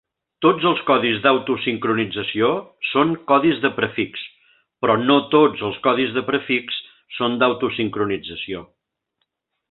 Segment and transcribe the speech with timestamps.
[0.43, 2.47] Tots els codis d'autosincronització
[2.91, 4.23] són codis de prefix,
[4.85, 6.79] però no tots els codis de prefix
[7.19, 8.63] són d'autosincronització.